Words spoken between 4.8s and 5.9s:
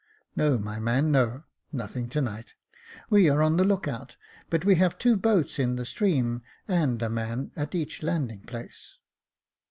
two boats in the